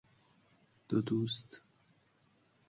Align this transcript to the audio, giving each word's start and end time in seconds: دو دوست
دو 0.89 1.01
دوست 1.01 1.61